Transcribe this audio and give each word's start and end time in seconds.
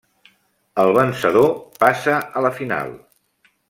El 0.85 0.89
vencedor 0.99 1.53
passa 1.85 2.19
a 2.41 2.47
la 2.49 2.57
final. 2.61 2.95